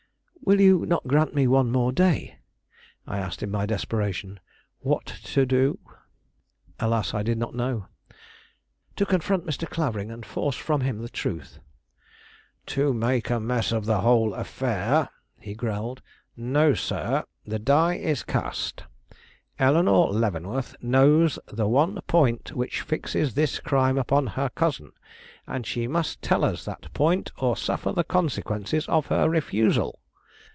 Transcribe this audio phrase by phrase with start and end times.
[0.43, 2.35] "Will you not grant me one more day?"
[3.07, 4.39] I asked in my desperation.
[4.81, 5.79] "What to do?"
[6.77, 7.87] Alas, I did not know.
[8.97, 9.69] "To confront Mr.
[9.69, 11.59] Clavering, and force from him the truth."
[12.65, 15.09] "To make a mess of the whole affair!"
[15.39, 16.01] he growled.
[16.35, 18.83] "No, sir; the die is cast.
[19.57, 24.91] Eleanore Leavenworth knows the one point which fixes this crime upon her cousin,
[25.47, 29.97] and she must tell us that point or suffer the consequences of her refusal."